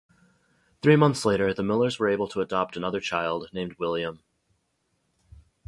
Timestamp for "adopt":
2.41-2.75